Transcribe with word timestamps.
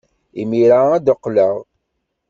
Imir-a 0.41 0.81
ad 0.95 1.03
d-qqleɣ. 1.05 1.55